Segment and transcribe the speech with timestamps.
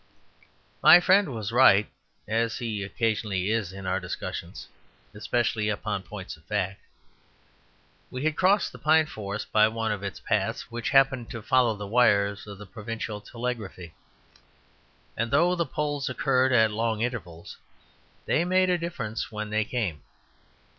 [0.81, 1.85] My friend was right,
[2.27, 4.67] as he occasionally is in our discussions,
[5.13, 6.81] especially upon points of fact.
[8.09, 11.75] We had crossed the pine forest by one of its paths which happened to follow
[11.75, 13.93] the wires of the provincial telegraphy;
[15.15, 17.57] and though the poles occurred at long intervals
[18.25, 20.01] they made a difference when they came.